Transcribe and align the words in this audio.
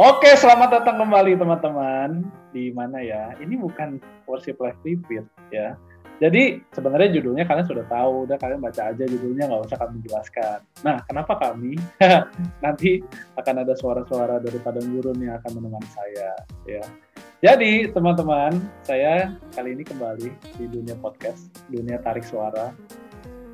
Oke, 0.00 0.32
selamat 0.40 0.80
datang 0.80 1.04
kembali 1.04 1.36
teman-teman. 1.36 2.24
Di 2.48 2.72
mana 2.72 3.04
ya? 3.04 3.36
Ini 3.36 3.60
bukan 3.60 4.00
worship 4.24 4.56
live 4.56 4.80
repeat 4.80 5.28
ya. 5.52 5.76
Jadi 6.16 6.64
sebenarnya 6.72 7.20
judulnya 7.20 7.44
kalian 7.44 7.68
sudah 7.68 7.84
tahu, 7.92 8.24
udah 8.24 8.40
kalian 8.40 8.64
baca 8.64 8.88
aja 8.88 9.04
judulnya 9.04 9.52
nggak 9.52 9.68
usah 9.68 9.76
kami 9.76 10.00
jelaskan. 10.00 10.64
Nah, 10.80 11.04
kenapa 11.04 11.36
kami? 11.36 11.76
Nanti 12.64 13.04
akan 13.36 13.68
ada 13.68 13.76
suara-suara 13.76 14.40
dari 14.40 14.56
padang 14.64 14.88
gurun 14.96 15.20
yang 15.20 15.36
akan 15.44 15.60
menemani 15.60 15.90
saya, 15.92 16.40
ya. 16.64 16.80
Jadi 17.44 17.92
teman-teman, 17.92 18.64
saya 18.88 19.36
kali 19.52 19.76
ini 19.76 19.84
kembali 19.84 20.56
di 20.56 20.72
dunia 20.72 20.96
podcast, 21.04 21.52
dunia 21.68 22.00
tarik 22.00 22.24
suara 22.24 22.72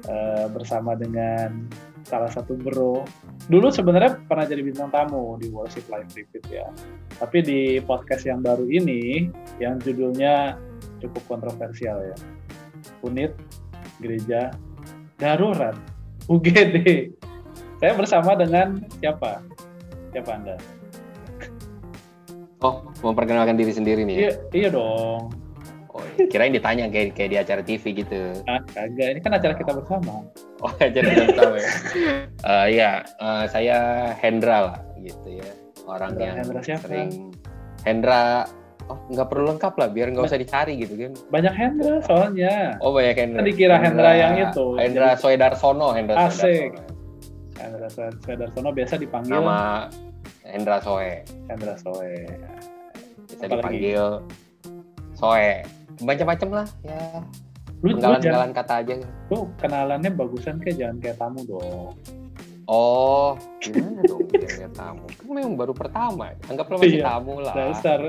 uh, 0.06 0.46
bersama 0.54 0.94
dengan 0.94 1.66
salah 2.06 2.30
satu 2.30 2.54
bro. 2.54 3.02
Dulu 3.48 3.72
sebenarnya 3.72 4.20
pernah 4.28 4.44
jadi 4.44 4.60
bintang 4.60 4.92
tamu 4.92 5.40
di 5.40 5.48
Worship 5.48 5.88
Live 5.88 6.12
Repeat 6.12 6.44
ya. 6.52 6.68
Tapi 7.16 7.40
di 7.40 7.60
podcast 7.80 8.28
yang 8.28 8.44
baru 8.44 8.68
ini, 8.68 9.32
yang 9.56 9.80
judulnya 9.80 10.60
cukup 11.00 11.24
kontroversial 11.24 11.96
ya. 12.04 12.16
Unit 13.00 13.32
Gereja 14.04 14.52
Darurat 15.16 15.74
UGD. 16.28 17.08
Saya 17.80 17.92
bersama 17.96 18.36
dengan 18.36 18.84
siapa? 19.00 19.40
Siapa 20.12 20.30
Anda? 20.36 20.60
Oh, 22.60 22.84
memperkenalkan 23.00 23.56
diri 23.56 23.72
sendiri 23.72 24.04
nih. 24.04 24.14
Ya? 24.14 24.20
Iya, 24.20 24.32
iya 24.52 24.68
dong. 24.74 25.32
Oh, 25.98 26.06
kirain 26.30 26.54
ditanya 26.54 26.86
kayak 26.86 27.18
kayak 27.18 27.30
di 27.34 27.38
acara 27.42 27.62
TV 27.66 27.84
gitu. 27.90 28.38
Ah, 28.46 28.62
kagak. 28.70 29.18
Ini 29.18 29.20
kan 29.20 29.32
acara 29.34 29.54
kita 29.58 29.72
bersama. 29.74 30.22
Oh, 30.62 30.70
acara 30.78 31.06
kita 31.10 31.24
bersama 31.34 31.56
ya. 31.58 31.70
uh, 32.46 32.66
ya, 32.70 32.90
uh, 33.18 33.44
saya 33.50 33.76
Hendra 34.14 34.58
lah 34.70 34.78
gitu 35.02 35.42
ya. 35.42 35.50
Orang 35.90 36.14
Hendra, 36.14 36.24
yang 36.24 36.36
Hendra 36.38 36.60
siapa? 36.62 36.86
sering 36.86 37.34
Hendra 37.82 38.46
Oh, 38.88 38.96
nggak 39.12 39.28
perlu 39.28 39.52
lengkap 39.52 39.74
lah, 39.76 39.88
biar 39.92 40.08
nggak 40.16 40.32
usah 40.32 40.40
dicari 40.40 40.80
gitu 40.80 40.96
kan. 40.96 41.12
Banyak 41.28 41.52
Hendra 41.52 42.00
soalnya. 42.08 42.80
Oh, 42.80 42.96
banyak 42.96 43.20
Hendra. 43.20 43.44
Tadi 43.44 43.52
kira 43.52 43.76
Hendra, 43.76 44.16
Hendra 44.16 44.16
yang 44.16 44.34
itu. 44.48 44.66
Hendra 44.80 45.08
Soedarsono, 45.12 45.92
Hendra 45.92 46.16
Asik. 46.24 46.72
Hendra 47.60 47.88
Soedarsono 47.92 48.72
biasa 48.72 48.96
dipanggil. 48.96 49.36
Nama 49.36 49.92
Hendra 50.40 50.80
Soe. 50.80 51.20
Hendra 51.52 51.76
Soe. 51.76 52.16
Bisa 53.28 53.44
Apalagi? 53.44 53.60
dipanggil 53.60 54.04
Soe 55.12 55.77
macam-macam 56.02 56.48
lah 56.62 56.68
ya. 56.84 57.22
Lu 57.78 57.94
kenalan 57.94 58.50
kata 58.50 58.74
aja. 58.82 58.94
Tuh 59.30 59.46
kenalannya 59.62 60.10
bagusan 60.10 60.58
kayak 60.58 60.76
jangan 60.82 60.96
kayak 60.98 61.16
tamu 61.22 61.40
dong. 61.46 61.94
Oh 62.68 63.32
gimana 63.64 64.04
dong 64.04 64.28
kayak 64.28 64.74
tamu? 64.76 65.06
Kan 65.08 65.30
memang 65.30 65.54
baru 65.56 65.72
pertama. 65.72 66.36
Anggaplah 66.50 66.76
masih 66.76 67.00
iya, 67.00 67.06
tamu 67.06 67.40
lah. 67.40 67.54
dasar. 67.54 68.00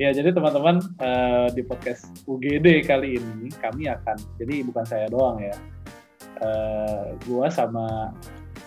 Ya 0.00 0.10
jadi 0.10 0.32
teman-teman 0.32 0.80
uh, 0.98 1.46
di 1.52 1.62
podcast 1.62 2.08
UGD 2.26 2.88
kali 2.88 3.20
ini 3.20 3.52
kami 3.60 3.86
akan 3.86 4.16
jadi 4.40 4.64
bukan 4.66 4.84
saya 4.88 5.06
doang 5.12 5.38
ya. 5.38 5.54
Uh, 6.42 7.14
gua 7.28 7.46
sama 7.52 8.10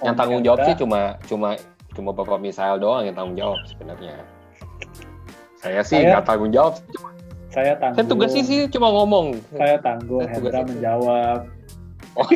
yang 0.04 0.16
tanggung 0.16 0.44
jawab 0.46 0.64
sih 0.64 0.76
cuma 0.80 1.20
cuma 1.28 1.60
cuma 1.92 2.12
bapak 2.16 2.40
Misael 2.40 2.80
doang 2.80 3.04
yang 3.04 3.16
tanggung 3.18 3.36
jawab 3.36 3.60
sebenarnya. 3.68 4.22
Saya 5.60 5.82
sih 5.82 6.00
nggak 6.00 6.24
tanggung 6.24 6.54
jawab 6.54 6.80
cuma 6.94 7.15
saya 7.56 7.74
tangguh. 7.80 8.04
Saya 8.04 8.12
tugasnya 8.12 8.44
sih 8.44 8.60
cuma 8.68 8.92
ngomong. 8.92 9.40
Saya 9.56 9.80
tangguh, 9.80 10.28
saya 10.28 10.36
Hendra 10.36 10.62
menjawab. 10.68 11.40
Oh. 12.20 12.28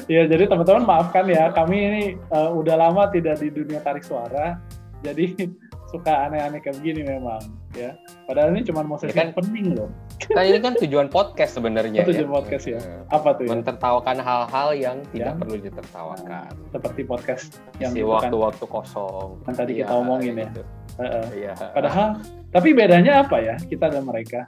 ya 0.12 0.28
jadi 0.28 0.44
teman-teman 0.48 0.84
maafkan 0.88 1.28
ya, 1.28 1.52
kami 1.52 1.76
ini 1.76 2.02
uh, 2.32 2.48
udah 2.56 2.76
lama 2.80 3.12
tidak 3.12 3.40
di 3.40 3.52
dunia 3.52 3.80
tarik 3.84 4.04
suara, 4.04 4.56
jadi 5.04 5.36
suka 5.92 6.28
aneh-aneh 6.28 6.60
kayak 6.60 6.76
begini 6.80 7.04
memang 7.04 7.40
ya. 7.76 7.96
Padahal 8.28 8.52
ini 8.52 8.64
cuma 8.64 8.84
mau 8.84 9.00
sesi 9.00 9.16
ya 9.16 9.28
kan, 9.28 9.36
pening 9.36 9.76
loh. 9.76 9.88
Kan 10.20 10.44
ini 10.44 10.60
kan 10.60 10.76
tujuan 10.76 11.08
podcast 11.08 11.56
sebenarnya. 11.56 12.04
Oh, 12.04 12.08
tujuan 12.12 12.28
ya. 12.28 12.32
podcast 12.32 12.64
ya. 12.68 12.80
Apa 13.08 13.40
tuh? 13.40 13.48
Ya? 13.48 13.56
Mentertawakan 13.56 14.16
hal-hal 14.20 14.68
yang 14.76 14.96
tidak 15.12 15.32
yang? 15.32 15.40
perlu 15.40 15.56
ditertawakan. 15.60 16.52
Seperti 16.72 17.00
podcast 17.08 17.56
yang 17.80 17.92
si 17.96 18.04
waktu-waktu 18.04 18.64
kosong. 18.68 19.40
Kan 19.48 19.54
tadi 19.56 19.80
ya, 19.80 19.88
kita 19.88 19.92
omongin 19.96 20.36
ya. 20.36 20.48
Gitu. 20.52 20.77
Uh. 20.98 21.30
Iya. 21.34 21.54
Padahal 21.72 22.18
tapi 22.50 22.74
bedanya 22.74 23.22
apa 23.22 23.38
ya 23.38 23.54
kita 23.56 23.86
dan 23.88 24.02
mereka? 24.02 24.44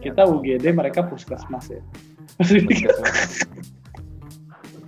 Kita 0.00 0.24
UGD, 0.24 0.72
mereka 0.72 1.04
puskesmas 1.04 1.68
ya. 1.72 1.82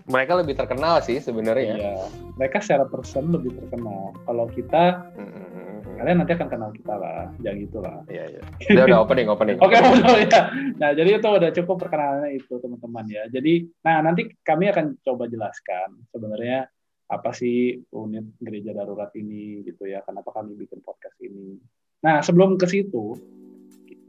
mereka 0.08 0.32
lebih 0.40 0.56
terkenal 0.56 1.04
sih 1.04 1.20
sebenarnya. 1.20 1.76
Iya. 1.76 1.94
Mereka 2.40 2.64
secara 2.64 2.88
person 2.88 3.28
lebih 3.28 3.52
terkenal. 3.56 4.16
Kalau 4.24 4.48
kita, 4.48 5.12
mm-hmm. 5.12 6.00
kalian 6.00 6.16
nanti 6.24 6.32
akan 6.32 6.48
kenal 6.48 6.70
kita 6.72 6.94
lah, 6.96 7.28
jangan 7.44 7.58
gitulah. 7.60 7.96
Iya 8.08 8.24
iya. 8.32 8.42
Udah 8.72 8.84
udah 8.88 8.98
opening 9.04 9.28
opening. 9.28 9.56
Oke 9.64 9.76
okay, 9.76 9.84
udah 9.84 10.16
ya. 10.16 10.40
Nah 10.80 10.90
jadi 10.96 11.10
itu 11.20 11.28
udah 11.28 11.50
cukup 11.52 11.76
perkenalannya 11.84 12.30
itu 12.40 12.54
teman-teman 12.56 13.04
ya. 13.10 13.22
Jadi, 13.28 13.68
nah 13.84 14.00
nanti 14.00 14.32
kami 14.40 14.72
akan 14.72 14.96
coba 15.04 15.28
jelaskan 15.28 15.88
sebenarnya 16.08 16.70
apa 17.08 17.32
sih 17.32 17.80
unit 17.96 18.36
gereja 18.36 18.76
darurat 18.76 19.08
ini 19.16 19.64
gitu 19.64 19.88
ya? 19.88 20.04
Kenapa 20.04 20.32
kami 20.36 20.54
bikin 20.54 20.84
podcast 20.84 21.16
ini? 21.24 21.56
Nah 22.04 22.20
sebelum 22.20 22.60
ke 22.60 22.68
situ 22.68 23.16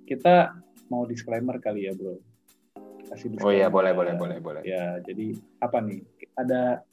kita 0.03 0.55
mau 0.91 1.07
disclaimer 1.07 1.57
kali 1.63 1.87
ya 1.87 1.95
bro. 1.95 2.19
Kasih 3.07 3.33
disclaimer 3.33 3.47
oh 3.47 3.53
iya 3.55 3.67
boleh 3.71 3.95
boleh 3.95 4.13
boleh 4.19 4.37
boleh. 4.43 4.61
Ya 4.67 4.99
jadi 5.03 5.33
apa 5.63 5.79
nih? 5.79 6.03
Ada 6.35 6.83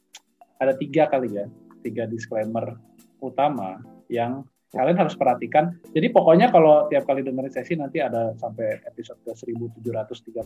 ada 0.57 0.73
tiga 0.79 1.11
kali 1.11 1.35
ya 1.35 1.45
tiga 1.83 2.07
disclaimer 2.09 2.79
utama 3.19 3.83
yang 4.07 4.47
kalian 4.71 4.99
harus 4.99 5.15
perhatikan. 5.15 5.79
Jadi 5.95 6.11
pokoknya 6.11 6.51
kalau 6.51 6.87
tiap 6.91 7.07
kali 7.07 7.23
dengerin 7.23 7.51
sesi 7.51 7.73
nanti 7.79 8.03
ada 8.03 8.35
sampai 8.35 8.83
episode 8.83 9.19
ke 9.23 9.31
1736 9.31 10.43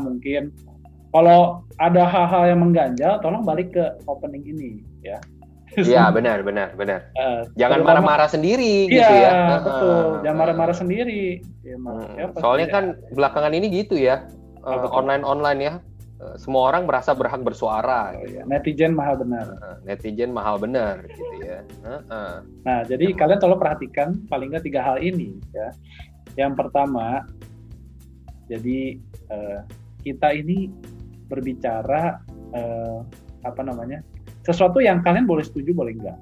mungkin 0.00 0.52
kalau 1.12 1.64
ada 1.80 2.04
hal-hal 2.04 2.42
yang 2.52 2.60
mengganjal, 2.60 3.22
tolong 3.24 3.46
balik 3.46 3.72
ke 3.72 3.84
opening 4.04 4.44
ini 4.44 4.70
ya. 5.00 5.16
Iya 5.76 6.08
benar 6.10 6.40
benar 6.42 6.72
benar. 6.74 7.12
Uh, 7.14 7.44
Jangan 7.60 7.84
marah-marara 7.84 8.28
sendiri 8.30 8.88
iya, 8.88 9.04
gitu 9.04 9.14
ya. 9.14 9.30
betul. 9.60 10.04
Jangan 10.24 10.38
marah-marah 10.40 10.76
sendiri. 10.76 11.44
Ya, 11.60 11.76
hmm. 11.76 12.40
Soalnya 12.40 12.68
ya. 12.68 12.74
kan 12.74 12.84
belakangan 13.12 13.52
ini 13.52 13.66
gitu 13.68 14.00
ya, 14.00 14.24
uh, 14.64 14.88
online 14.90 15.22
online 15.22 15.60
ya. 15.60 15.74
Uh, 16.18 16.34
semua 16.34 16.74
orang 16.74 16.82
merasa 16.82 17.14
berhak 17.14 17.46
bersuara. 17.46 18.10
Oh, 18.16 18.26
gitu. 18.26 18.40
iya. 18.40 18.42
Netizen 18.48 18.96
mahal 18.96 19.22
benar. 19.22 19.54
Uh, 19.62 19.76
netizen 19.86 20.34
mahal 20.34 20.58
benar 20.58 21.04
gitu 21.06 21.36
ya. 21.46 21.62
Uh, 21.84 22.02
uh. 22.10 22.34
Nah 22.66 22.82
jadi 22.88 23.14
kalian 23.14 23.38
tolong 23.38 23.60
perhatikan 23.60 24.18
paling 24.26 24.50
nggak 24.50 24.66
tiga 24.66 24.82
hal 24.82 24.98
ini 24.98 25.38
ya. 25.54 25.70
Yang 26.34 26.58
pertama, 26.58 27.22
jadi 28.50 28.98
uh, 29.30 29.62
kita 30.02 30.34
ini 30.34 30.70
berbicara 31.28 32.20
uh, 32.56 33.00
apa 33.44 33.60
namanya 33.62 34.02
sesuatu 34.42 34.80
yang 34.80 35.04
kalian 35.04 35.28
boleh 35.28 35.44
setuju 35.44 35.76
boleh 35.76 35.92
enggak 35.94 36.18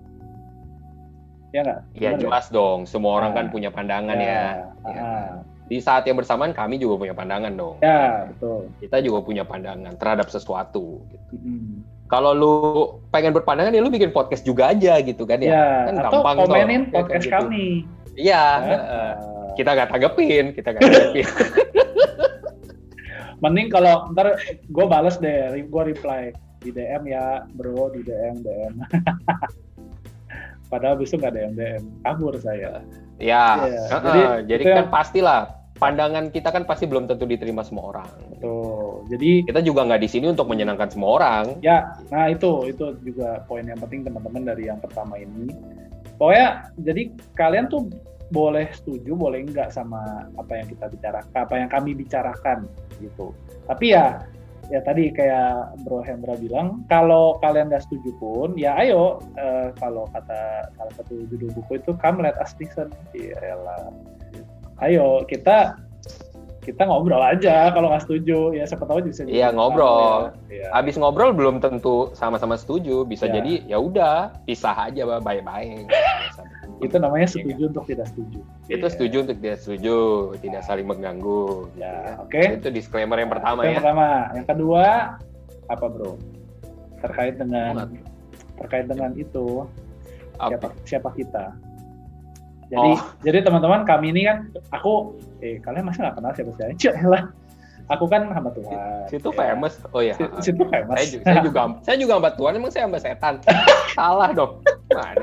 ya 1.55 1.63
enggak 1.63 1.81
ya 1.95 2.11
jelas 2.19 2.51
dong 2.51 2.85
semua 2.85 3.23
orang 3.23 3.33
nah, 3.33 3.39
kan 3.41 3.47
punya 3.55 3.71
pandangan 3.73 4.19
ya, 4.19 4.27
ya. 4.27 4.45
ya. 4.91 5.01
Ah. 5.01 5.31
di 5.67 5.79
saat 5.79 6.05
yang 6.07 6.19
bersamaan 6.19 6.53
kami 6.53 6.77
juga 6.77 7.07
punya 7.07 7.15
pandangan 7.15 7.55
dong 7.55 7.77
ya 7.81 8.29
betul 8.29 8.69
kita 8.83 8.99
juga 9.01 9.19
punya 9.23 9.43
pandangan 9.47 9.95
terhadap 9.97 10.29
sesuatu 10.29 11.01
gitu. 11.09 11.35
hmm. 11.39 11.87
kalau 12.11 12.31
lu 12.35 12.55
pengen 13.15 13.33
berpandangan 13.33 13.73
ya 13.73 13.81
lu 13.81 13.91
bikin 13.91 14.11
podcast 14.11 14.43
juga 14.43 14.75
aja 14.75 14.99
gitu 15.01 15.25
kan 15.25 15.39
ya, 15.41 15.55
ya 15.55 15.67
kan 15.91 15.95
atau 16.03 16.21
gampang 16.21 16.37
komenin 16.45 16.83
toh, 16.91 17.03
podcast 17.03 17.25
gitu. 17.25 17.35
kami 17.35 17.67
iya 18.19 18.45
ya. 18.63 18.77
uh, 18.77 19.15
kita 19.55 19.71
nggak 19.73 19.89
tanggepin 19.95 20.45
kita 20.53 20.69
nggak 20.75 20.83
tanggepin 20.83 21.27
mending 23.45 23.69
kalau 23.69 24.09
ntar 24.17 24.41
gue 24.49 24.85
balas 24.89 25.21
deh 25.21 25.53
gue 25.61 25.83
reply 25.93 26.33
di 26.65 26.71
DM 26.73 27.03
ya 27.07 27.45
bro 27.55 27.93
di 27.93 28.01
DM 28.03 28.43
DM 28.43 28.75
padahal 30.73 30.99
besok 30.99 31.23
nggak 31.23 31.35
DM 31.35 31.53
DM 31.55 31.83
kabur 32.03 32.35
saya. 32.43 32.83
Ya 33.17 33.71
yeah. 33.71 33.97
uh, 33.97 34.03
jadi, 34.03 34.23
jadi 34.45 34.65
kan 34.65 34.77
yang... 34.87 34.91
pastilah 34.93 35.41
pandangan 35.77 36.33
kita 36.33 36.49
kan 36.49 36.65
pasti 36.65 36.89
belum 36.89 37.07
tentu 37.07 37.29
diterima 37.29 37.63
semua 37.63 37.95
orang. 37.97 38.09
Betul. 38.33 39.07
Jadi 39.13 39.31
kita 39.47 39.61
juga 39.63 39.87
nggak 39.87 40.03
di 40.03 40.09
sini 40.11 40.27
untuk 40.33 40.49
menyenangkan 40.49 40.91
semua 40.91 41.11
orang. 41.21 41.45
Ya 41.63 41.95
nah 42.11 42.27
itu 42.33 42.67
itu 42.67 42.97
juga 43.05 43.45
poin 43.47 43.65
yang 43.65 43.79
penting 43.79 44.05
teman-teman 44.05 44.43
dari 44.43 44.69
yang 44.69 44.81
pertama 44.81 45.21
ini. 45.21 45.53
Pokoknya 46.17 46.73
jadi 46.81 47.13
kalian 47.37 47.69
tuh 47.69 47.93
boleh 48.35 48.67
setuju 48.75 49.15
boleh 49.15 49.47
enggak 49.47 49.71
sama 49.71 50.27
apa 50.35 50.53
yang 50.59 50.67
kita 50.67 50.91
bicarakan 50.91 51.31
apa 51.35 51.55
yang 51.55 51.71
kami 51.71 51.91
bicarakan 51.95 52.59
gitu. 52.99 53.31
Tapi 53.71 53.95
ya 53.95 54.27
ya 54.67 54.83
tadi 54.83 55.15
kayak 55.15 55.79
Bro 55.87 56.03
Hendra 56.03 56.35
bilang 56.35 56.83
kalau 56.91 57.39
kalian 57.39 57.71
nggak 57.71 57.87
setuju 57.87 58.11
pun 58.19 58.59
ya 58.59 58.75
ayo 58.83 59.23
uh, 59.39 59.71
kalau 59.79 60.11
kata 60.11 60.67
salah 60.75 60.95
satu 60.99 61.23
judul 61.31 61.55
buku 61.55 61.79
itu 61.79 61.95
come 62.03 62.27
let 62.27 62.35
us 62.43 62.55
listen. 62.59 62.91
Ya 63.15 63.55
ayo 64.83 65.23
kita 65.31 65.79
kita 66.67 66.83
ngobrol 66.83 67.23
aja 67.23 67.71
kalau 67.71 67.95
nggak 67.95 68.11
setuju. 68.11 68.59
Ya 68.59 68.67
siapa 68.67 68.91
tahu 68.91 69.07
bisa 69.07 69.23
iya 69.31 69.55
ngobrol. 69.55 70.35
ya. 70.51 70.67
abis 70.75 70.99
ngobrol 70.99 71.31
belum 71.31 71.63
tentu 71.63 72.11
sama-sama 72.19 72.59
setuju 72.59 73.07
bisa 73.07 73.31
ya. 73.31 73.39
jadi 73.39 73.71
ya 73.71 73.79
udah 73.79 74.35
pisah 74.51 74.91
aja 74.91 75.07
bye-bye 75.07 75.87
itu 76.85 76.97
namanya 77.01 77.27
setuju 77.29 77.63
untuk 77.73 77.85
tidak 77.89 78.07
setuju 78.13 78.41
itu 78.69 78.77
yeah. 78.77 78.93
setuju 78.93 79.17
untuk 79.25 79.37
tidak 79.41 79.59
setuju 79.63 79.97
tidak 80.45 80.63
saling 80.67 80.87
mengganggu 80.87 81.71
ya, 81.77 81.89
ya. 81.89 82.13
oke 82.21 82.31
okay. 82.33 82.61
itu 82.61 82.69
disclaimer 82.69 83.17
yang 83.17 83.33
pertama 83.33 83.65
yang 83.65 83.77
ya 83.77 83.79
pertama 83.81 84.07
yang 84.37 84.47
kedua 84.47 84.87
apa 85.73 85.85
bro 85.89 86.21
terkait 87.01 87.35
dengan 87.41 87.89
terkait 88.61 88.87
dengan 88.89 89.11
itu 89.17 89.65
siapa 90.37 90.69
siapa 90.85 91.09
kita 91.17 91.57
jadi 92.71 92.91
oh. 92.93 93.01
jadi 93.27 93.39
teman-teman 93.47 93.87
kami 93.87 94.13
ini 94.13 94.23
kan 94.27 94.51
aku 94.75 95.17
eh 95.41 95.63
kalian 95.63 95.87
masih 95.87 96.03
nggak 96.03 96.17
kenal 96.19 96.33
siapa 96.35 96.51
siapa 96.77 97.07
lah. 97.15 97.25
Aku 97.87 98.11
kan 98.11 98.27
hamba 98.35 98.51
Tuhan. 98.51 99.07
Situ 99.07 99.31
ya. 99.31 99.55
famous. 99.55 99.79
Oh 99.95 100.03
iya. 100.03 100.19
Situ 100.43 100.67
famous. 100.67 100.99
Saya 100.99 101.07
juga, 101.07 101.23
saya 101.23 101.39
juga 101.47 101.61
saya 101.87 101.97
juga 102.03 102.13
hamba 102.19 102.31
Tuhan. 102.35 102.53
Emang 102.59 102.73
saya 102.75 102.83
hamba 102.91 102.99
setan. 102.99 103.39
Salah 103.95 104.35
dong. 104.35 104.59
Mana? 104.91 105.23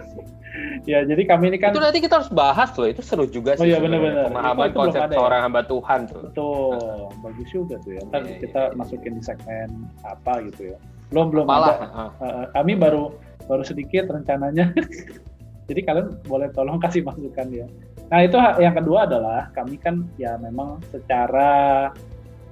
Ya, 0.83 0.99
jadi 1.07 1.23
kami 1.23 1.55
ini 1.55 1.57
kan 1.63 1.71
Itu 1.71 1.79
nanti 1.79 2.03
kita 2.03 2.19
harus 2.19 2.31
bahas 2.31 2.75
loh. 2.75 2.87
Itu 2.91 2.99
seru 2.99 3.23
juga 3.23 3.55
sih. 3.55 3.63
Oh 3.63 3.67
iya 3.67 3.79
benar-benar. 3.79 4.27
Pemahaman 4.27 4.67
itu 4.67 4.79
konsep 4.79 5.01
ya? 5.07 5.15
seorang 5.15 5.39
hamba 5.47 5.61
Tuhan 5.63 5.99
tuh. 6.11 6.21
Betul. 6.27 7.07
Bagus 7.23 7.47
juga 7.51 7.75
tuh 7.79 7.91
ya. 7.95 8.01
Ntar 8.11 8.21
yeah, 8.27 8.39
kita 8.43 8.61
yeah, 8.67 8.75
masukin 8.75 9.13
di 9.15 9.23
segmen 9.23 9.69
apa 10.03 10.33
gitu 10.51 10.75
ya. 10.75 10.77
Belum 11.07 11.31
belum 11.31 11.47
Apalah. 11.47 11.75
ada. 11.79 11.87
Uh, 12.19 12.45
kami 12.51 12.75
baru 12.75 13.15
baru 13.47 13.63
sedikit 13.63 14.11
rencananya 14.11 14.71
Jadi 15.71 15.79
kalian 15.87 16.07
boleh 16.27 16.51
tolong 16.51 16.79
kasih 16.79 17.07
masukan 17.07 17.47
ya. 17.47 17.67
Nah 18.11 18.19
itu 18.19 18.35
yang 18.59 18.75
kedua 18.75 19.07
adalah 19.07 19.47
kami 19.55 19.79
kan 19.79 20.03
ya 20.19 20.35
memang 20.35 20.83
secara 20.91 21.89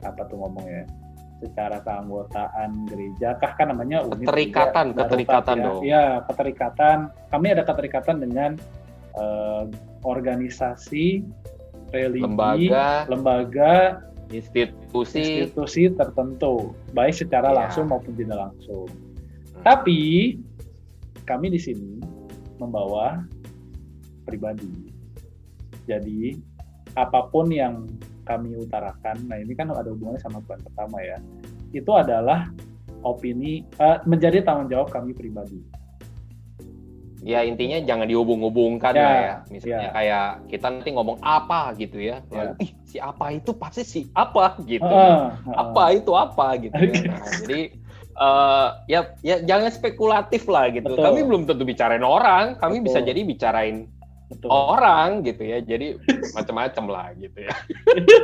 apa 0.01 0.22
tuh 0.31 0.39
ngomongnya 0.39 0.88
secara 1.41 1.81
keanggotaan 1.81 2.85
gereja 2.85 3.33
kah 3.41 3.57
kan 3.57 3.73
namanya 3.73 4.05
unit 4.05 4.29
keterikatan 4.29 4.93
juga, 4.93 4.99
keterikatan 5.01 5.55
ya. 5.57 5.65
dong 5.65 5.81
ya 5.81 6.05
keterikatan 6.29 6.97
kami 7.33 7.47
ada 7.49 7.63
keterikatan 7.65 8.15
dengan 8.21 8.51
uh, 9.17 9.65
organisasi 10.05 11.25
religi 11.89 12.21
lembaga 12.21 13.09
lembaga 13.09 13.73
institusi 14.29 15.49
institusi 15.49 15.89
tertentu 15.91 16.77
baik 16.93 17.17
secara 17.17 17.51
ya. 17.51 17.65
langsung 17.65 17.89
maupun 17.89 18.13
tidak 18.13 18.37
langsung 18.47 18.85
hmm. 18.87 19.65
tapi 19.65 19.99
kami 21.25 21.53
di 21.53 21.59
sini 21.61 22.01
membawa 22.61 23.25
pribadi. 24.25 24.69
Jadi 25.89 26.37
apa 26.94 27.31
pun 27.33 27.49
yang 27.49 27.89
kami 28.23 28.56
utarakan, 28.57 29.18
nah 29.25 29.38
ini 29.38 29.53
kan 29.57 29.69
ada 29.73 29.89
hubungannya 29.91 30.21
sama 30.21 30.39
poin 30.45 30.62
pertama 30.62 31.01
ya, 31.01 31.18
itu 31.73 31.91
adalah 31.94 32.50
opini 33.01 33.65
uh, 33.81 34.01
menjadi 34.06 34.45
tanggung 34.45 34.69
jawab 34.69 34.94
kami 34.94 35.13
pribadi. 35.13 35.62
Ya 37.21 37.45
intinya 37.45 37.77
jangan 37.85 38.09
dihubung-hubungkan 38.09 38.97
ya, 38.97 39.06
lah 39.06 39.13
ya. 39.21 39.35
Misalnya 39.53 39.77
ya. 39.77 39.91
kayak 39.94 40.27
kita 40.50 40.68
nanti 40.73 40.89
ngomong 40.89 41.18
apa 41.21 41.77
gitu 41.77 42.01
ya. 42.01 42.25
ya. 42.33 42.57
Ih, 42.57 42.73
si 42.81 42.97
apa 42.97 43.29
itu 43.29 43.53
pasti 43.53 43.85
si 43.85 44.00
apa 44.18 44.57
gitu. 44.65 44.81
Uh, 44.81 45.29
uh, 45.29 45.53
apa 45.53 45.83
itu 45.94 46.12
apa 46.18 46.57
gitu 46.57 46.73
ya. 46.81 47.13
Nah, 47.13 47.21
jadi 47.45 47.62
uh, 48.18 48.68
ya 48.89 49.00
ya 49.21 49.38
jangan 49.45 49.69
spekulatif 49.69 50.50
lah 50.50 50.73
gitu. 50.73 50.97
Betul. 50.97 51.06
Kami 51.06 51.19
belum 51.21 51.44
tentu 51.45 51.62
bicarain 51.62 52.01
orang, 52.01 52.57
kami 52.57 52.81
Betul. 52.81 52.85
bisa 52.89 53.00
jadi 53.06 53.21
bicarain 53.21 53.85
Betul. 54.31 54.50
orang 54.50 55.10
gitu 55.28 55.44
ya. 55.44 55.60
Jadi 55.60 56.00
macam-macam 56.31 56.86
lah 56.88 57.07
gitu 57.19 57.39
ya. 57.44 57.56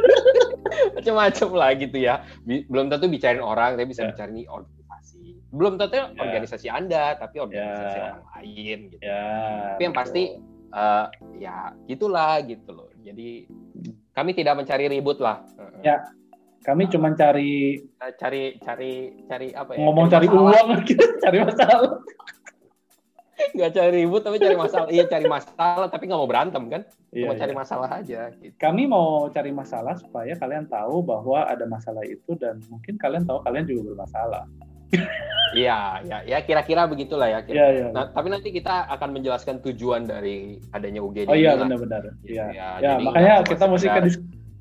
macam-macam 0.95 1.49
lah 1.51 1.69
gitu 1.75 1.97
ya. 1.99 2.23
Belum 2.47 2.87
tentu 2.87 3.11
bicarain 3.11 3.43
orang, 3.43 3.75
tapi 3.75 3.91
bisa 3.91 4.07
yeah. 4.07 4.11
bicarain 4.15 4.47
organisasi. 4.47 5.25
Belum 5.51 5.73
tentu 5.75 5.99
yeah. 5.99 6.15
organisasi 6.15 6.67
Anda, 6.71 7.05
tapi 7.19 7.37
organisasi 7.43 7.97
yeah. 7.99 8.07
orang 8.07 8.25
lain 8.39 8.79
gitu. 8.95 9.03
Yeah. 9.03 9.75
Tapi 9.75 9.81
yang 9.83 9.95
pasti 9.95 10.23
uh, 10.71 11.05
ya 11.37 11.75
gitulah 11.85 12.39
gitu 12.47 12.69
loh. 12.71 12.89
Jadi 13.03 13.47
kami 14.15 14.31
tidak 14.33 14.57
mencari 14.57 14.89
ribut 14.89 15.21
lah. 15.21 15.45
Ya, 15.85 16.01
kami 16.65 16.91
cuma 16.91 17.15
cari 17.15 17.79
cari 18.19 18.59
cari 18.59 19.23
cari 19.29 19.47
apa 19.55 19.77
ya? 19.77 19.87
Ngomong 19.87 20.07
cari, 20.11 20.27
cari 20.27 20.35
uang 20.35 20.67
gitu, 20.83 21.05
cari 21.23 21.37
masalah. 21.39 22.01
Nggak 23.53 23.71
cari 23.73 23.91
ribut 24.03 24.21
tapi 24.25 24.37
cari 24.41 24.55
masalah. 24.57 24.87
Iya 24.89 25.05
cari 25.05 25.25
masalah 25.29 25.87
tapi 25.89 26.03
nggak 26.09 26.19
mau 26.19 26.29
berantem 26.29 26.63
kan? 26.69 26.81
Iya, 27.13 27.25
mau 27.29 27.35
iya. 27.37 27.41
cari 27.41 27.53
masalah 27.53 27.89
aja. 27.93 28.21
Gitu. 28.37 28.53
Kami 28.57 28.83
mau 28.89 29.29
cari 29.29 29.51
masalah 29.53 29.93
supaya 29.97 30.33
kalian 30.35 30.65
tahu 30.67 31.05
bahwa 31.05 31.45
ada 31.45 31.65
masalah 31.69 32.01
itu 32.05 32.33
dan 32.37 32.61
mungkin 32.69 32.97
kalian 32.97 33.23
tahu 33.25 33.41
kalian 33.45 33.65
juga 33.69 33.93
bermasalah. 33.93 34.43
Iya, 35.55 36.03
ya, 36.03 36.17
ya 36.27 36.37
kira-kira 36.43 36.87
begitulah 36.87 37.27
ya. 37.27 37.39
Kira. 37.43 37.55
Ya, 37.55 37.67
ya. 37.71 37.87
Nah, 37.91 38.11
tapi 38.11 38.27
nanti 38.31 38.51
kita 38.51 38.87
akan 38.91 39.15
menjelaskan 39.15 39.63
tujuan 39.63 40.07
dari 40.07 40.59
adanya 40.75 40.99
UGD. 41.03 41.27
Oh 41.31 41.37
iya, 41.37 41.55
benar-benar. 41.55 42.03
Gitu, 42.23 42.35
ya. 42.35 42.51
ya, 42.51 42.67
ya 42.83 42.91
makanya 42.99 43.43
kita 43.47 43.63
mesti 43.67 43.87
ke 43.87 44.01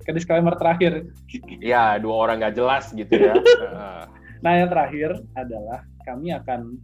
ke 0.07 0.11
disclaimer 0.15 0.55
terakhir. 0.55 1.11
Ya, 1.59 1.99
dua 1.99 2.31
orang 2.31 2.39
nggak 2.39 2.55
jelas 2.55 2.95
gitu 2.95 3.11
ya. 3.11 3.35
nah, 4.45 4.53
yang 4.55 4.71
terakhir 4.71 5.11
adalah 5.35 5.83
kami 6.07 6.31
akan 6.31 6.79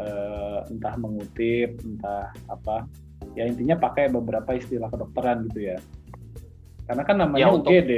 uh, 0.00 0.58
entah 0.72 0.94
mengutip, 0.96 1.76
entah 1.84 2.32
apa, 2.48 2.88
ya 3.36 3.44
intinya 3.44 3.76
pakai 3.76 4.08
beberapa 4.08 4.56
istilah 4.56 4.88
kedokteran 4.88 5.46
gitu 5.52 5.76
ya. 5.76 5.78
Karena 6.90 7.06
kan 7.06 7.16
namanya 7.22 7.46
ya, 7.46 7.54
untuk, 7.54 7.70
UGD. 7.70 7.92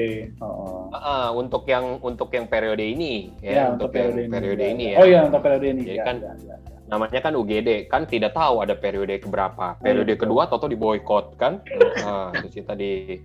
Oh. 0.44 0.92
Uh, 0.92 1.30
untuk 1.40 1.64
yang 1.64 1.96
untuk 2.04 2.28
yang 2.36 2.44
periode 2.44 2.84
ini 2.84 3.32
ya, 3.40 3.50
ya 3.50 3.64
untuk, 3.72 3.88
untuk 3.88 3.96
periode 3.96 4.20
yang 4.20 4.28
ini, 4.28 4.36
periode 4.36 4.64
ini 4.68 4.84
ya. 4.84 4.96
Oh 5.00 5.06
iya, 5.08 5.20
untuk 5.24 5.40
periode 5.40 5.66
ini. 5.72 5.82
Jadi 5.88 5.96
ya, 5.96 6.04
kan 6.04 6.16
ya, 6.20 6.32
ya, 6.36 6.56
ya. 6.60 6.76
namanya 6.92 7.20
kan 7.24 7.32
UGD, 7.32 7.70
kan 7.88 8.02
tidak 8.04 8.36
tahu 8.36 8.60
ada 8.60 8.76
periode 8.76 9.16
keberapa. 9.16 9.80
Periode 9.80 10.12
oh, 10.12 10.18
kedua 10.20 10.42
Toto 10.52 10.68
diboykot 10.68 11.40
kan. 11.40 11.64
Nah, 12.04 12.36
terus 12.36 12.52
kita 12.52 12.76
di 12.76 13.16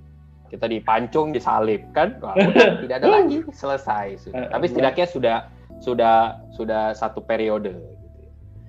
kita 0.48 0.66
dipancung 0.72 1.36
disalib 1.36 1.84
kan 1.92 2.16
Wah, 2.24 2.32
tidak 2.84 3.04
ada 3.04 3.08
lagi 3.20 3.44
selesai 3.52 4.24
sudah. 4.24 4.40
Eh, 4.40 4.48
tapi 4.48 4.66
setidaknya 4.72 5.08
sudah 5.12 5.38
sudah 5.84 6.42
sudah 6.56 6.96
satu 6.96 7.22
periode 7.22 7.76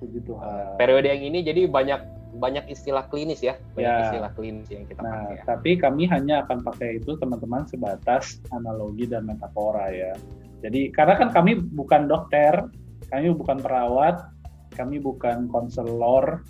gitu. 0.07 0.39
Uh, 0.39 0.77
periode 0.79 1.09
yang 1.09 1.19
ini 1.19 1.43
jadi 1.43 1.67
banyak 1.67 2.01
banyak 2.29 2.69
istilah 2.69 3.09
klinis 3.09 3.41
ya 3.41 3.57
banyak 3.73 3.89
ya. 3.89 4.03
istilah 4.05 4.31
klinis 4.37 4.67
yang 4.69 4.85
kita 4.85 5.01
nah, 5.01 5.11
pakai. 5.11 5.35
Ya. 5.35 5.43
Tapi 5.49 5.71
kami 5.81 6.03
hanya 6.07 6.35
akan 6.45 6.61
pakai 6.61 6.89
itu 7.01 7.17
teman-teman 7.17 7.65
sebatas 7.65 8.37
analogi 8.53 9.09
dan 9.09 9.25
metafora 9.25 9.89
ya. 9.89 10.13
Jadi 10.61 10.93
karena 10.93 11.17
kan 11.17 11.29
kami 11.33 11.57
bukan 11.57 12.05
dokter, 12.05 12.69
kami 13.09 13.33
bukan 13.33 13.57
perawat, 13.57 14.29
kami 14.77 15.01
bukan 15.01 15.49
konselor, 15.49 16.45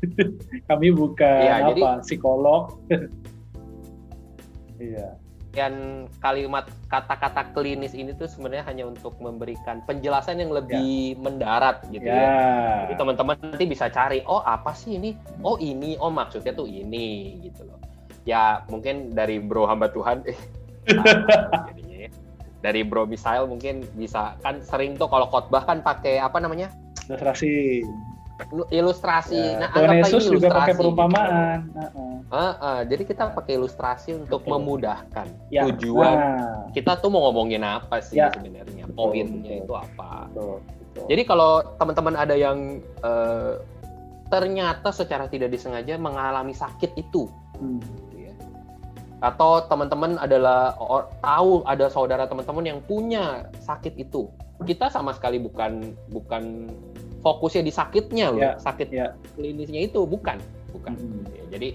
kami 0.70 0.88
bukan 0.94 1.42
ya, 1.44 1.66
apa 1.66 1.74
jadi, 1.74 2.04
psikolog. 2.06 2.78
Iya. 4.80 5.12
Dan 5.50 6.06
kalimat 6.22 6.70
kata-kata 6.86 7.50
klinis 7.50 7.90
ini 7.90 8.14
tuh 8.14 8.30
sebenarnya 8.30 8.62
hanya 8.70 8.86
untuk 8.86 9.18
memberikan 9.18 9.82
penjelasan 9.82 10.38
yang 10.38 10.54
lebih 10.54 11.18
ya. 11.18 11.18
mendarat 11.18 11.82
gitu 11.90 12.06
ya. 12.06 12.22
ya. 12.22 12.38
Jadi 12.86 12.94
teman-teman 12.94 13.34
nanti 13.42 13.64
bisa 13.66 13.90
cari, 13.90 14.22
oh 14.30 14.46
apa 14.46 14.70
sih 14.78 14.94
ini? 14.94 15.18
Oh 15.42 15.58
ini, 15.58 15.98
oh 15.98 16.14
maksudnya 16.14 16.54
tuh 16.54 16.70
ini 16.70 17.38
gitu 17.50 17.66
loh. 17.66 17.82
Ya 18.22 18.62
mungkin 18.70 19.10
dari 19.10 19.42
Bro 19.42 19.66
hamba 19.66 19.90
Tuhan, 19.90 20.22
eh, 20.30 20.38
jadinya 21.66 21.96
ya. 22.06 22.10
dari 22.62 22.86
Bro 22.86 23.10
Misael 23.10 23.50
mungkin 23.50 23.82
bisa 23.98 24.38
kan 24.46 24.62
sering 24.62 24.94
tuh 24.94 25.10
kalau 25.10 25.26
khotbah 25.26 25.66
kan 25.66 25.82
pakai 25.82 26.22
apa 26.22 26.38
namanya? 26.38 26.70
Ilustrasi 27.10 27.82
ilustrasi. 28.70 29.36
Ya, 29.36 29.60
nah, 29.60 29.68
Tuhan 29.72 30.00
Yesus 30.00 30.22
juga 30.30 30.48
pakai 30.52 30.74
perumpamaan. 30.76 31.68
Gitu. 31.68 31.80
Uh, 31.92 32.09
uh, 32.30 32.54
uh, 32.56 32.80
jadi 32.86 33.02
kita 33.04 33.34
pakai 33.34 33.58
ilustrasi 33.58 34.14
untuk 34.16 34.46
betul. 34.46 34.52
memudahkan 34.58 35.26
ya, 35.50 35.66
tujuan. 35.68 36.14
Nah. 36.16 36.62
Kita 36.70 36.98
tuh 37.02 37.10
mau 37.10 37.26
ngomongin 37.28 37.66
apa 37.66 37.98
sih 38.00 38.18
ya. 38.18 38.30
sebenarnya? 38.30 38.86
Poinnya 38.94 39.62
itu 39.62 39.74
apa? 39.74 40.30
Betul, 40.30 40.62
betul. 40.62 41.04
Jadi 41.10 41.22
kalau 41.26 41.52
teman-teman 41.76 42.14
ada 42.14 42.34
yang 42.38 42.78
uh, 43.02 43.58
ternyata 44.30 44.94
secara 44.94 45.26
tidak 45.26 45.50
disengaja 45.50 45.98
mengalami 45.98 46.54
sakit 46.54 46.94
itu, 46.94 47.26
hmm. 47.58 47.82
Gitu 47.82 48.30
ya. 48.30 48.32
atau 49.26 49.66
teman-teman 49.66 50.22
adalah 50.22 50.78
or, 50.78 51.10
tahu 51.18 51.66
ada 51.66 51.90
saudara 51.90 52.30
teman-teman 52.30 52.62
yang 52.62 52.78
punya 52.86 53.50
sakit 53.58 53.98
itu, 53.98 54.30
kita 54.62 54.86
sama 54.86 55.10
sekali 55.18 55.42
bukan 55.42 55.98
bukan 56.14 56.70
fokusnya 57.26 57.66
di 57.66 57.72
sakitnya 57.74 58.26
loh, 58.30 58.38
yeah. 58.38 58.54
sakit 58.62 58.88
yeah. 58.94 59.10
klinisnya 59.34 59.82
itu 59.90 60.06
bukan, 60.06 60.38
bukan. 60.70 60.94
Hmm. 60.94 61.26
Ya, 61.34 61.58
jadi 61.58 61.68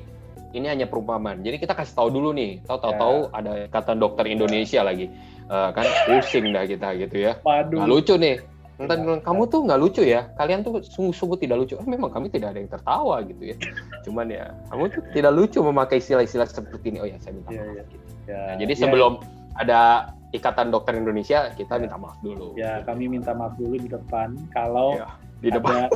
ini 0.55 0.71
hanya 0.71 0.88
perumpamaan. 0.88 1.43
Jadi 1.43 1.59
kita 1.59 1.75
kasih 1.75 1.93
tahu 2.00 2.09
dulu 2.15 2.31
nih, 2.31 2.63
tahu-tahu 2.63 3.29
yeah. 3.29 3.38
ada 3.38 3.51
kata 3.67 3.91
dokter 4.00 4.25
Indonesia 4.31 4.79
yeah. 4.79 4.88
lagi, 4.88 5.05
uh, 5.51 5.75
kan 5.75 5.85
pusing 6.07 6.55
dah 6.55 6.63
kita 6.63 6.95
gitu 6.95 7.15
ya. 7.27 7.38
Waduh. 7.43 7.83
Nggak 7.83 7.89
lucu 7.91 8.15
nih. 8.15 8.35
Entah 8.75 9.00
ya, 9.00 9.24
kamu 9.24 9.41
tuh 9.47 9.59
nggak 9.63 9.79
lucu 9.79 10.03
ya, 10.03 10.27
kalian 10.35 10.59
tuh 10.59 10.83
sungguh-sungguh 10.83 11.39
tidak 11.39 11.63
lucu. 11.63 11.79
Oh, 11.79 11.88
memang 11.88 12.12
kami 12.12 12.27
tidak 12.27 12.51
ada 12.51 12.59
yang 12.59 12.67
tertawa 12.67 13.24
gitu 13.24 13.55
ya. 13.55 13.55
Cuman 14.03 14.27
ya, 14.27 14.51
kamu 14.67 14.91
tuh 14.91 15.01
tidak 15.15 15.31
lucu 15.31 15.59
memakai 15.63 16.03
istilah-istilah 16.03 16.47
seperti 16.47 16.91
ini. 16.91 17.00
Oh 17.00 17.07
ya, 17.07 17.15
saya 17.24 17.39
minta 17.39 17.55
yeah, 17.55 17.63
maaf. 17.63 17.71
Yeah. 17.71 17.85
Gitu. 17.88 18.05
Yeah. 18.27 18.43
Nah, 18.43 18.55
jadi 18.59 18.74
yeah. 18.75 18.81
sebelum 18.83 19.12
ada 19.55 19.81
Ikatan 20.35 20.67
Dokter 20.75 21.00
Indonesia, 21.00 21.47
kita 21.55 21.79
minta 21.79 21.95
maaf 21.95 22.19
dulu. 22.19 22.51
Ya, 22.59 22.83
kami 22.83 23.07
minta 23.07 23.31
maaf 23.31 23.55
dulu 23.55 23.79
di 23.79 23.88
depan 23.88 24.35
kalau 24.51 25.00
ya, 25.00 25.07
di 25.39 25.50
depan. 25.55 25.88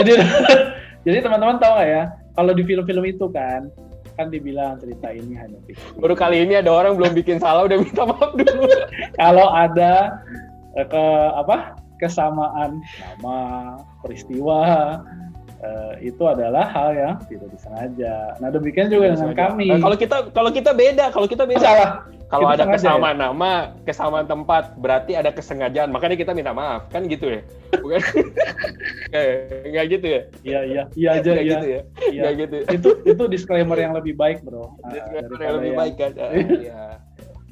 jadi 0.00 0.12
jadi 1.06 1.16
teman-teman 1.20 1.60
tahu 1.60 1.72
nggak 1.76 1.88
ya, 1.92 2.02
kalau 2.32 2.52
di 2.56 2.62
film-film 2.64 3.04
itu 3.04 3.28
kan 3.28 3.68
kan 4.16 4.32
dibilang 4.32 4.80
cerita 4.80 5.12
ini 5.12 5.36
hanya 5.36 5.60
fiksi. 5.68 5.84
Baru 6.00 6.16
kali 6.16 6.42
ini 6.42 6.56
ada 6.58 6.72
orang 6.72 6.96
belum 6.96 7.12
bikin 7.12 7.36
salah 7.36 7.68
udah 7.68 7.78
minta 7.78 8.02
maaf 8.08 8.32
dulu. 8.32 8.68
kalau 9.20 9.48
ada 9.52 10.18
eh, 10.76 10.86
ke 10.88 11.04
apa 11.36 11.76
kesamaan 12.00 12.80
nama 13.00 13.36
peristiwa 14.04 14.60
uh, 15.62 15.94
itu 16.02 16.22
adalah 16.26 16.68
hal 16.68 16.88
yang 16.92 17.14
tidak 17.28 17.48
disengaja. 17.52 18.36
Nah 18.42 18.48
demikian 18.52 18.92
juga 18.92 19.14
dengan 19.16 19.32
kami. 19.36 19.68
Nah, 19.72 19.80
kalau 19.80 19.96
kita 19.96 20.16
kalau 20.32 20.50
kita 20.52 20.70
beda, 20.76 21.04
kalau 21.12 21.26
kita 21.28 21.44
beda. 21.48 21.62
Salah. 21.62 21.90
Kalau 22.26 22.50
ada 22.50 22.66
kesamaan 22.66 23.22
ya? 23.22 23.30
nama, 23.30 23.52
kesamaan 23.86 24.26
tempat, 24.26 24.74
berarti 24.82 25.14
ada 25.14 25.30
kesengajaan. 25.30 25.94
Makanya 25.94 26.18
kita 26.18 26.34
minta 26.34 26.50
maaf, 26.50 26.90
kan 26.90 27.06
gitu 27.06 27.38
ya? 27.38 27.40
Bukan? 27.78 28.02
Enggak 29.70 29.84
gitu 29.94 30.06
ya? 30.10 30.20
Iya 30.42 30.60
iya 30.66 30.82
iya 30.98 31.08
aja 31.22 31.30
ya. 31.30 31.42
gitu 31.46 31.66
ya. 31.70 31.80
Iya. 32.10 32.28
gitu. 32.34 32.56
Itu 32.66 32.88
itu 33.06 33.22
disclaimer 33.30 33.78
yang 33.78 33.94
lebih 33.94 34.18
baik 34.18 34.42
bro. 34.42 34.74
Disclaimer 34.90 35.38
yang 35.38 35.54
lebih 35.62 35.70
yang... 35.70 35.78
baik 35.78 35.94
kan. 35.94 36.12
Iya. 36.66 36.98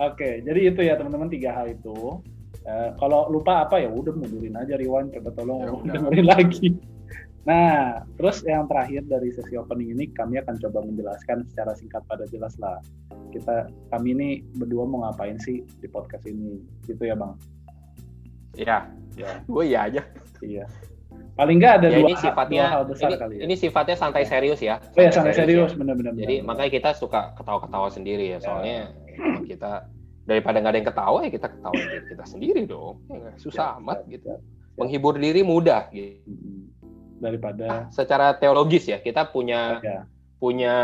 Oke, 0.03 0.43
jadi 0.43 0.75
itu 0.75 0.81
ya 0.83 0.99
teman-teman 0.99 1.31
tiga 1.31 1.55
hal 1.55 1.71
itu. 1.71 2.19
Uh, 2.65 2.91
kalau 2.99 3.29
lupa 3.29 3.63
apa 3.69 3.77
ya 3.79 3.93
udah 3.93 4.11
mundurin 4.17 4.57
aja 4.57 4.75
rewind 4.81 5.13
coba 5.13 5.31
tolong 5.37 5.61
ya, 5.63 5.71
dengerin 5.95 6.27
lagi. 6.27 6.69
Nah, 7.45 8.01
terus 8.17 8.41
yang 8.49 8.65
terakhir 8.65 9.05
dari 9.05 9.29
sesi 9.29 9.61
opening 9.61 9.93
ini 9.93 10.09
kami 10.17 10.41
akan 10.41 10.57
coba 10.65 10.81
menjelaskan 10.81 11.45
secara 11.53 11.77
singkat 11.77 12.01
pada 12.09 12.25
jelas 12.33 12.57
lah. 12.57 12.81
Kita 13.37 13.69
kami 13.93 14.17
ini 14.17 14.29
berdua 14.57 14.89
mau 14.89 15.05
ngapain 15.05 15.37
sih 15.37 15.61
di 15.61 15.89
podcast 15.93 16.25
ini, 16.25 16.65
gitu 16.89 17.05
ya 17.05 17.13
bang? 17.13 17.37
Iya, 18.57 18.79
ya. 19.21 19.31
Gue 19.45 19.69
iya 19.69 19.93
aja. 19.93 20.03
Iya. 20.41 20.65
Paling 21.37 21.61
nggak 21.61 21.75
ada 21.83 21.89
ya, 21.93 21.99
dua, 22.01 22.09
ini 22.09 22.15
sifatnya, 22.17 22.65
dua 22.65 22.73
hal 22.73 22.85
besar 22.89 23.09
ini, 23.13 23.17
kali 23.21 23.35
ya. 23.37 23.41
Ini 23.45 23.55
sifatnya 23.61 23.97
santai 24.01 24.25
serius 24.25 24.61
ya. 24.65 24.81
Santai 24.81 24.97
oh 24.97 25.05
ya, 25.05 25.13
santai 25.13 25.35
serius, 25.37 25.71
ya. 25.75 25.79
benar-benar. 25.85 26.13
Jadi 26.17 26.37
benar. 26.41 26.49
makanya 26.49 26.71
kita 26.73 26.91
suka 26.97 27.21
ketawa-ketawa 27.37 27.89
sendiri 27.93 28.25
ya, 28.33 28.39
soalnya 28.41 28.89
ya. 29.05 29.45
kita 29.45 29.73
daripada 30.25 30.65
nggak 30.65 30.73
ada 30.73 30.79
yang 30.81 30.89
ketawa 30.89 31.19
ya 31.21 31.31
kita 31.37 31.49
ketawa 31.53 31.75
diri 31.77 32.07
kita 32.09 32.25
sendiri 32.25 32.61
dong. 32.65 32.97
Ya, 33.13 33.37
susah 33.37 33.77
ya, 33.77 33.79
amat 33.85 33.99
ya, 34.09 34.17
gitu. 34.17 34.27
Ya. 34.33 34.39
Menghibur 34.81 35.15
diri 35.21 35.43
mudah 35.45 35.93
gitu 35.93 36.25
daripada 37.25 37.89
secara 37.89 38.37
teologis 38.37 38.85
ya 38.85 39.01
kita 39.01 39.33
punya 39.33 39.81
ya. 39.81 40.05
punya 40.37 40.77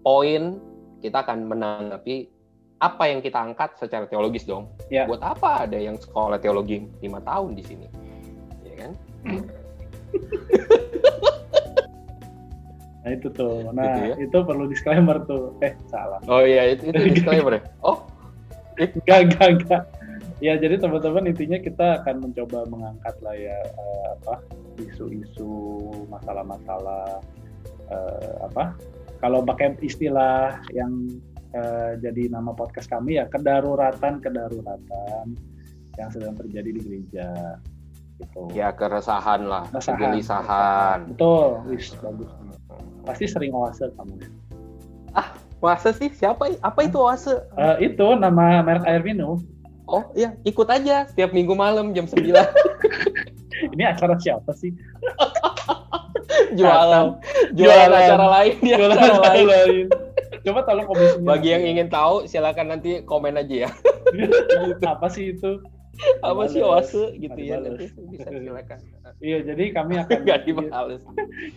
poin 0.00 0.56
kita 1.04 1.20
akan 1.20 1.50
menanggapi 1.50 2.32
apa 2.82 3.06
yang 3.06 3.22
kita 3.22 3.38
angkat 3.38 3.78
secara 3.78 4.10
teologis 4.10 4.42
dong. 4.42 4.66
Ya. 4.90 5.06
Buat 5.06 5.22
apa 5.22 5.70
ada 5.70 5.78
yang 5.78 5.94
sekolah 5.94 6.42
teologi 6.42 6.82
lima 6.98 7.22
tahun 7.22 7.54
di 7.54 7.62
sini, 7.62 7.86
ya 8.66 8.74
kan? 8.82 8.92
nah 13.02 13.10
itu 13.14 13.30
tuh, 13.30 13.70
nah 13.70 13.86
gitu 13.86 14.02
ya? 14.02 14.14
itu 14.18 14.36
perlu 14.42 14.66
disclaimer 14.66 15.22
tuh. 15.30 15.54
Eh 15.62 15.78
salah. 15.86 16.18
Oh 16.26 16.42
iya 16.42 16.74
itu, 16.74 16.90
itu 16.90 16.98
disclaimer 17.22 17.62
ya. 17.62 17.62
Oh, 17.86 18.02
enggak 18.82 19.30
enggak 19.30 19.48
enggak. 19.62 19.82
Ya 20.42 20.58
jadi 20.58 20.74
teman-teman 20.74 21.30
intinya 21.30 21.54
kita 21.62 22.02
akan 22.02 22.26
mencoba 22.26 22.66
mengangkat 22.66 23.14
lah 23.22 23.30
ya 23.38 23.54
uh, 23.78 24.18
apa 24.18 24.34
isu-isu 24.82 25.78
masalah-masalah 26.10 27.22
uh, 27.86 28.34
apa 28.50 28.74
kalau 29.22 29.46
pakai 29.46 29.78
istilah 29.86 30.58
yang 30.74 31.06
uh, 31.54 31.94
jadi 32.02 32.26
nama 32.34 32.50
podcast 32.58 32.90
kami 32.90 33.22
ya 33.22 33.30
kedaruratan 33.30 34.18
kedaruratan 34.18 35.38
yang 35.94 36.08
sedang 36.10 36.34
terjadi 36.34 36.74
di 36.74 36.80
gereja 36.82 37.28
gitu. 38.18 38.50
Ya 38.50 38.74
keresahan 38.74 39.46
lah, 39.46 39.62
keresahan, 39.70 39.94
kegelisahan. 39.94 40.98
Betul, 41.14 41.50
wis 41.70 41.94
bagus. 42.02 42.30
Pasti 43.06 43.24
sering 43.30 43.54
oase 43.54 43.94
kamu. 43.94 44.14
Ah, 45.12 45.38
oase 45.62 45.94
sih 45.94 46.10
siapa? 46.10 46.50
Apa 46.66 46.86
itu 46.86 46.98
oase? 46.98 47.46
Uh, 47.54 47.76
itu 47.78 48.06
nama 48.18 48.58
merek 48.66 48.86
air 48.90 49.06
minum. 49.06 49.38
Oh 49.86 50.08
iya, 50.14 50.38
ikut 50.46 50.68
aja 50.70 51.06
setiap 51.10 51.34
minggu 51.34 51.52
malam 51.52 51.90
jam 51.92 52.06
9. 52.06 52.22
Ini 53.74 53.82
acara 53.94 54.14
siapa 54.18 54.50
sih? 54.54 54.72
jualan 56.56 57.18
jualan 57.56 57.92
acara 57.92 58.26
lain 58.40 58.56
ya 58.64 58.76
jualan 58.80 58.96
acara, 58.96 59.12
acara 59.12 59.32
lain. 59.32 59.46
lain. 59.48 59.86
Coba 60.42 60.60
tolong 60.66 60.86
komisinya. 60.90 61.26
Bagi 61.28 61.48
yang 61.54 61.64
ingin 61.64 61.88
tahu 61.92 62.26
silakan 62.26 62.66
nanti 62.76 63.02
komen 63.06 63.38
aja 63.38 63.68
ya. 63.68 63.70
Apa 64.94 65.06
sih 65.06 65.36
itu? 65.36 65.62
Apa 66.24 66.48
sih 66.48 66.64
oase 66.64 67.14
gitu 67.20 67.36
ya 67.36 67.60
nanti 67.60 67.92
bisa 68.10 68.26
silakan. 68.32 68.78
Iya, 69.22 69.38
jadi 69.44 69.64
kami 69.76 70.00
akan 70.02 70.18
Gak 70.24 70.48
dibales. 70.48 71.04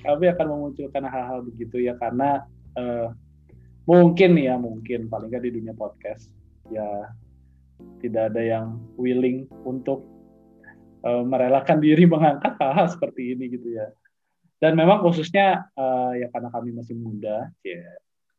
Kami 0.03 0.25
akan 0.27 0.45
memunculkan 0.53 1.03
hal-hal 1.07 1.39
begitu 1.47 1.81
ya 1.81 1.97
karena 1.97 2.45
uh, 2.77 3.09
mungkin 3.89 4.37
ya 4.37 4.59
mungkin 4.59 5.07
paling 5.09 5.29
nggak 5.29 5.43
di 5.45 5.51
dunia 5.61 5.73
podcast 5.77 6.29
ya 6.73 7.09
tidak 7.99 8.33
ada 8.33 8.41
yang 8.41 8.65
willing 8.99 9.49
untuk 9.65 10.05
uh, 11.05 11.23
merelakan 11.23 11.79
diri 11.79 12.09
mengangkat 12.13 12.57
hal-hal 12.57 12.87
seperti 12.89 13.37
ini 13.37 13.51
gitu 13.53 13.75
ya. 13.75 13.87
Dan 14.59 14.79
memang 14.79 15.03
khususnya 15.03 15.67
uh, 15.75 16.15
ya 16.15 16.31
karena 16.31 16.49
kami 16.49 16.69
masih 16.71 16.95
muda, 16.95 17.51
ya 17.61 17.83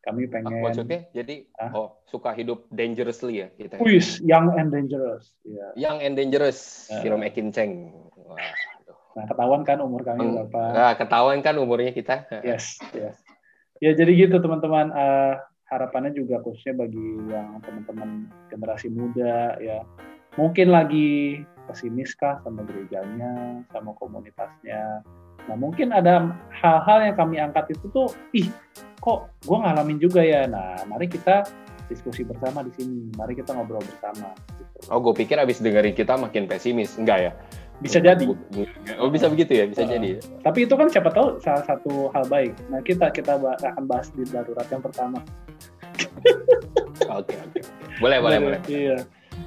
kami 0.06 0.30
pengen. 0.30 0.62
Maksudnya 0.62 1.10
jadi 1.12 1.44
ah? 1.60 1.70
oh 1.74 1.88
suka 2.08 2.32
hidup 2.32 2.70
dangerously 2.72 3.44
ya 3.44 3.48
kita. 3.52 3.82
Wis, 3.82 4.22
young 4.24 4.54
and 4.54 4.72
dangerous. 4.72 5.34
Ya. 5.44 5.66
Young 5.76 5.98
and 6.00 6.14
dangerous, 6.14 6.88
uh, 6.88 7.02
film 7.04 7.26
Ekin 7.26 7.52
Cheng. 7.52 7.92
Wah. 8.16 8.38
Nah 9.16 9.24
ketahuan 9.26 9.64
kan 9.64 9.80
umur 9.80 10.04
kami 10.06 10.24
hmm. 10.24 10.34
berapa? 10.36 10.60
Nah 10.72 10.92
ketahuan 10.94 11.40
kan 11.42 11.58
umurnya 11.58 11.90
kita. 11.90 12.28
Yes, 12.46 12.78
yes. 12.94 13.18
Ya 13.82 13.92
jadi 13.92 14.12
gitu 14.14 14.40
teman-teman. 14.40 14.94
Uh, 14.94 15.36
harapannya 15.66 16.14
juga 16.14 16.38
khususnya 16.42 16.86
bagi 16.86 17.06
yang 17.26 17.58
teman-teman 17.62 18.30
generasi 18.50 18.86
muda 18.90 19.58
ya 19.58 19.82
mungkin 20.36 20.68
lagi 20.70 21.42
pesimis 21.66 22.14
kah 22.14 22.38
sama 22.46 22.62
gerejanya, 22.62 23.64
sama 23.74 23.96
komunitasnya. 23.98 25.02
Nah 25.50 25.56
mungkin 25.58 25.90
ada 25.90 26.38
hal-hal 26.52 27.10
yang 27.10 27.16
kami 27.18 27.36
angkat 27.42 27.74
itu 27.74 27.86
tuh, 27.90 28.08
ih 28.36 28.46
kok 29.02 29.32
gue 29.42 29.56
ngalamin 29.58 29.98
juga 29.98 30.22
ya. 30.22 30.46
Nah 30.46 30.86
mari 30.86 31.10
kita 31.10 31.42
diskusi 31.86 32.22
bersama 32.26 32.62
di 32.66 32.72
sini, 32.76 33.10
mari 33.14 33.34
kita 33.34 33.54
ngobrol 33.54 33.82
bersama. 33.82 34.34
Gitu. 34.58 34.92
Oh 34.92 34.98
gue 35.02 35.14
pikir 35.14 35.38
abis 35.38 35.62
dengerin 35.62 35.94
kita 35.94 36.18
makin 36.18 36.46
pesimis, 36.46 36.98
enggak 36.98 37.18
ya? 37.18 37.32
Bisa 37.82 38.00
jadi. 38.00 38.24
Oh 38.96 39.12
bisa 39.12 39.28
begitu 39.28 39.52
ya, 39.52 39.64
bisa 39.68 39.84
uh, 39.84 39.90
jadi. 39.90 40.20
Tapi 40.40 40.64
itu 40.64 40.74
kan 40.74 40.88
siapa 40.88 41.12
tahu 41.12 41.38
salah 41.44 41.64
satu 41.64 42.08
hal 42.12 42.24
baik. 42.26 42.56
Nah 42.72 42.80
kita 42.80 43.12
kita 43.12 43.36
akan 43.40 43.84
bahas 43.84 44.08
di 44.16 44.24
darurat 44.26 44.66
yang 44.72 44.82
pertama. 44.82 45.20
Oke 47.06 47.36
oke. 47.38 47.60
Boleh 48.00 48.18
boleh 48.18 48.38
boleh. 48.40 48.60
Iya 48.66 49.04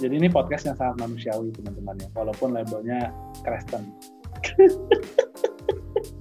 jadi 0.00 0.16
ini 0.16 0.32
podcast 0.32 0.64
yang 0.66 0.76
sangat 0.80 0.96
manusiawi 0.96 1.52
teman-teman 1.54 1.94
ya 2.00 2.08
walaupun 2.16 2.56
labelnya 2.56 3.12
Kristen 3.44 3.92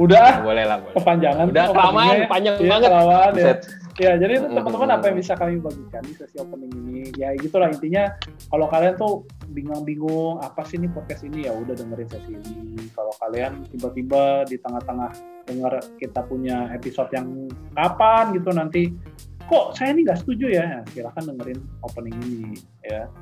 udah 0.00 0.40
boleh 0.40 0.64
lah 0.64 0.78
boleh. 0.80 0.94
kepanjangan 0.96 1.44
udah 1.52 1.64
kelamaan 1.68 2.16
ya. 2.16 2.26
panjang 2.28 2.54
ya, 2.56 2.64
banget. 2.64 2.88
kelamaan, 2.88 3.32
ya. 3.36 3.54
ya 4.00 4.12
jadi 4.16 4.34
teman-teman 4.48 4.90
apa 4.96 5.04
yang 5.12 5.16
bisa 5.20 5.32
kami 5.36 5.54
bagikan 5.60 6.02
di 6.08 6.14
sesi 6.16 6.36
opening 6.40 6.72
ini? 6.72 7.00
Ya 7.20 7.36
gitulah. 7.36 7.68
Intinya 7.68 8.16
kalau 8.48 8.72
kalian 8.72 8.96
tuh 8.96 9.28
bingung-bingung 9.52 10.40
apa 10.40 10.64
sih 10.64 10.80
ini 10.80 10.88
podcast 10.88 11.28
ini? 11.28 11.44
Ya 11.44 11.52
udah 11.52 11.76
dengerin 11.76 12.08
sesi 12.08 12.32
ini. 12.32 12.88
Kalau 12.96 13.12
kalian 13.20 13.68
tiba-tiba 13.68 14.48
di 14.48 14.56
tengah-tengah 14.56 15.10
dengar 15.44 15.72
kita 16.00 16.24
punya 16.24 16.72
episode 16.72 17.12
yang 17.12 17.52
kapan 17.76 18.32
gitu 18.32 18.48
nanti 18.56 18.96
kok 19.44 19.76
saya 19.76 19.92
ini 19.92 20.08
nggak 20.08 20.24
setuju 20.24 20.56
ya? 20.56 20.80
Silahkan 20.96 21.28
dengerin 21.28 21.60
opening 21.84 22.16
ini 22.24 22.56
ya 22.80 23.12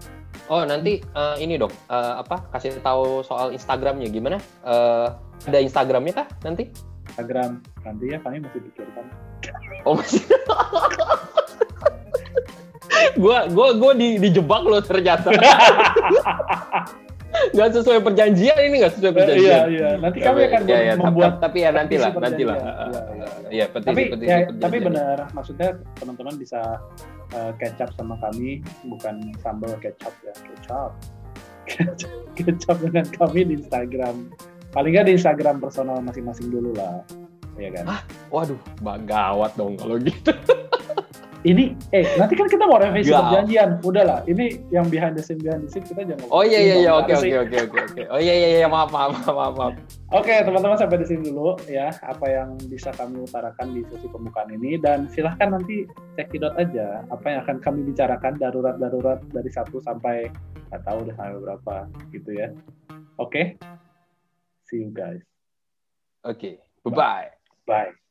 oh 0.50 0.62
nanti 0.66 0.98
uh, 1.14 1.38
ini 1.38 1.54
dok 1.56 1.70
uh, 1.86 2.20
apa 2.20 2.50
kasih 2.52 2.74
tahu 2.82 3.22
soal 3.22 3.54
Instagramnya 3.54 4.10
gimana 4.10 4.36
uh, 4.66 5.14
ada 5.46 5.58
Instagramnya 5.62 6.12
kah 6.12 6.26
nanti 6.42 6.68
Instagram 7.08 7.62
nanti 7.82 8.04
ya 8.10 8.18
kami 8.20 8.42
masih 8.42 8.60
pikirkan 8.66 9.06
Oh 9.88 9.96
masih. 9.96 10.20
gua 13.16 13.48
gua 13.48 13.72
gua 13.72 13.92
di 13.96 14.20
dijebak 14.20 14.60
lo 14.60 14.78
ternyata. 14.84 15.32
Gak 17.56 17.72
sesuai 17.72 18.02
perjanjian 18.02 18.58
ini 18.58 18.82
gak 18.82 18.98
sesuai 18.98 19.14
perjanjian. 19.14 19.46
Iya 19.48 19.60
iya. 19.70 19.90
Nanti 20.02 20.18
kami 20.18 20.50
akan 20.50 20.60
ya, 20.66 20.78
ya, 20.82 20.94
membuat 20.98 21.38
tapi, 21.38 21.40
tapi 21.40 21.58
ya 21.62 21.70
nantilah 21.72 22.10
petisi 22.10 22.26
nantilah. 22.26 22.56
perjanjian. 22.58 22.84
Iya, 22.90 23.00
Iya, 23.00 23.28
Iya, 23.48 23.64
petisi, 23.70 23.86
tapi 23.88 24.02
petisi 24.02 24.26
ya, 24.28 24.36
perjanjian. 24.36 24.60
tapi 24.60 24.76
benar 24.82 25.16
maksudnya 25.32 25.68
teman-teman 25.96 26.34
bisa 26.36 26.60
uh, 27.34 27.52
catch 27.58 27.80
up 27.82 27.90
sama 27.96 28.18
kami 28.18 28.62
bukan 28.86 29.34
sambal 29.42 29.72
kecap 29.78 30.14
ya 30.22 30.34
kecap 30.34 30.92
kecap 32.38 32.76
dengan 32.82 33.06
kami 33.14 33.46
di 33.46 33.54
Instagram. 33.62 34.30
Paling 34.70 34.90
nggak 34.94 35.06
di 35.10 35.14
Instagram 35.18 35.58
personal 35.58 35.98
masing-masing 36.02 36.50
dulu 36.50 36.74
lah. 36.74 37.02
Ya 37.58 37.70
kan? 37.74 37.84
Ah, 37.86 38.02
Waduh, 38.30 38.58
gawat 39.04 39.52
dong 39.58 39.74
kalau 39.76 39.98
gitu. 39.98 40.32
ini 41.40 41.72
eh 41.96 42.04
nanti 42.20 42.36
kan 42.36 42.44
kita 42.44 42.68
mau 42.68 42.76
revisi 42.76 43.08
Gak. 43.08 43.32
perjanjian 43.32 43.80
udahlah 43.80 44.20
ini 44.28 44.60
yang 44.68 44.84
behind 44.92 45.16
the 45.16 45.24
scene 45.24 45.40
behind 45.40 45.64
the 45.64 45.70
scene 45.72 45.84
kita 45.88 46.04
jangan 46.04 46.28
Oh 46.28 46.44
iya 46.44 46.60
iya 46.60 46.74
iya 46.84 46.90
oke 46.92 47.16
oke 47.16 47.36
oke 47.48 47.56
oke 47.64 47.78
oke. 47.80 48.02
Oh 48.12 48.20
iya 48.20 48.34
iya 48.36 48.48
iya 48.60 48.68
maaf 48.68 48.92
maaf 48.92 49.24
maaf 49.24 49.54
maaf. 49.56 49.74
Oke, 50.10 50.34
teman-teman 50.42 50.74
sampai 50.74 51.00
di 51.00 51.06
sini 51.06 51.30
dulu 51.30 51.54
ya 51.70 51.94
apa 52.02 52.26
yang 52.26 52.58
bisa 52.66 52.90
kami 52.92 53.22
utarakan 53.22 53.72
di 53.72 53.86
sesi 53.86 54.10
pembukaan 54.10 54.50
ini 54.50 54.74
dan 54.76 55.06
silahkan 55.06 55.54
nanti 55.54 55.86
cekidot 56.18 56.58
aja 56.58 57.06
apa 57.08 57.24
yang 57.30 57.40
akan 57.46 57.56
kami 57.62 57.80
bicarakan 57.86 58.34
darurat-darurat 58.36 59.22
dari 59.30 59.50
satu 59.54 59.78
sampai 59.80 60.26
nggak 60.68 60.82
tahu 60.82 60.98
deh 61.06 61.14
sampai 61.14 61.38
berapa 61.38 61.74
gitu 62.10 62.30
ya. 62.34 62.50
Oke, 63.22 63.56
see 64.66 64.82
you 64.82 64.90
guys, 64.90 65.22
Oke, 66.26 66.58
bye 66.82 66.90
bye. 66.90 67.28
bye. 67.64 68.09